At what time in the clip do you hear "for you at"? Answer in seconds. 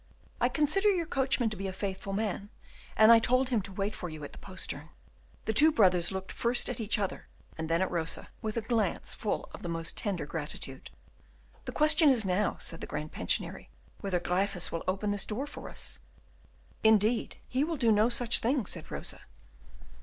3.93-4.31